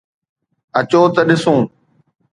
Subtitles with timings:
[0.79, 1.61] اچو ته ڏسون.